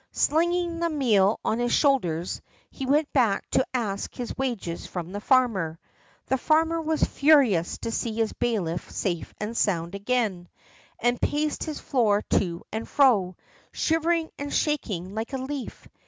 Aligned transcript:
Slinging 0.11 0.79
the 0.79 0.89
meal 0.89 1.39
on 1.45 1.59
his 1.59 1.71
shoulders, 1.71 2.41
he 2.71 2.87
went 2.87 3.13
back 3.13 3.47
to 3.51 3.67
ask 3.71 4.15
his 4.15 4.35
wages 4.35 4.87
from 4.87 5.11
the 5.11 5.21
farmer. 5.21 5.77
The 6.25 6.39
farmer 6.39 6.81
was 6.81 7.03
furious 7.03 7.77
to 7.81 7.91
see 7.91 8.13
his 8.15 8.33
bailiff 8.33 8.89
safe 8.89 9.31
and 9.39 9.55
sound 9.55 9.93
again, 9.93 10.49
and 10.97 11.21
paced 11.21 11.65
his 11.65 11.79
floor 11.79 12.23
to 12.31 12.63
and 12.71 12.89
fro, 12.89 13.35
shivering 13.73 14.31
and 14.39 14.51
shaking 14.51 15.13
like 15.13 15.33
a 15.33 15.37
leaf. 15.37 15.87